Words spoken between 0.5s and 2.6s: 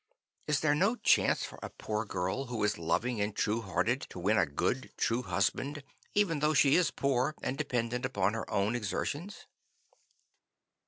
there no chance for a poor girl